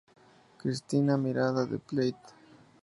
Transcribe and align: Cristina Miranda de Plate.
Cristina 0.57 1.15
Miranda 1.15 1.67
de 1.67 1.77
Plate. 1.77 2.33